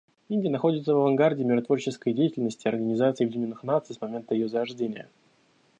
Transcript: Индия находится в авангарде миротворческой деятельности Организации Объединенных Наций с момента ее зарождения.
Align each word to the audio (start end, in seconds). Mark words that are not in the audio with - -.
Индия 0.29 0.49
находится 0.49 0.95
в 0.95 0.97
авангарде 0.97 1.43
миротворческой 1.43 2.13
деятельности 2.13 2.67
Организации 2.67 3.23
Объединенных 3.25 3.61
Наций 3.61 3.93
с 3.93 4.01
момента 4.01 4.33
ее 4.33 4.49
зарождения. 4.49 5.07